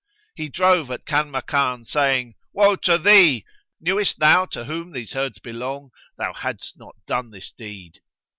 [0.33, 3.45] He drove at Kanmakan, saying, "Woe to thee!
[3.79, 8.01] Knewest thou to whom these herds belong thou hadst not done this deed.